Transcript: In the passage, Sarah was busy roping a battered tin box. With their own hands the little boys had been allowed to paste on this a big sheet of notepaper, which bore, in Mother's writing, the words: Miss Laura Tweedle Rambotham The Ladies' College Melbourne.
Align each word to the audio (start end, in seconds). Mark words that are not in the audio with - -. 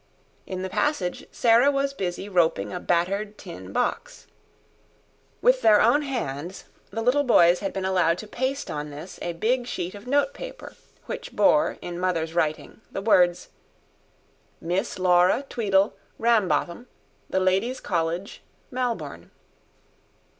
In 0.47 0.63
the 0.63 0.67
passage, 0.69 1.27
Sarah 1.31 1.69
was 1.69 1.93
busy 1.93 2.27
roping 2.27 2.73
a 2.73 2.79
battered 2.79 3.37
tin 3.37 3.71
box. 3.71 4.25
With 5.43 5.61
their 5.61 5.79
own 5.79 6.01
hands 6.01 6.63
the 6.89 7.03
little 7.03 7.21
boys 7.23 7.59
had 7.59 7.71
been 7.71 7.85
allowed 7.85 8.17
to 8.17 8.27
paste 8.27 8.71
on 8.71 8.89
this 8.89 9.19
a 9.21 9.33
big 9.33 9.67
sheet 9.67 9.93
of 9.93 10.07
notepaper, 10.07 10.75
which 11.05 11.35
bore, 11.35 11.77
in 11.83 11.99
Mother's 11.99 12.33
writing, 12.33 12.81
the 12.91 12.99
words: 13.03 13.49
Miss 14.59 14.97
Laura 14.97 15.45
Tweedle 15.49 15.93
Rambotham 16.17 16.87
The 17.29 17.39
Ladies' 17.39 17.79
College 17.79 18.41
Melbourne. 18.71 19.29